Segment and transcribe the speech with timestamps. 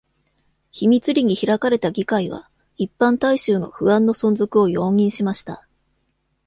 [0.71, 5.67] 秘密裏に開かれた議会は、一般大衆の不安の存続を容認しました。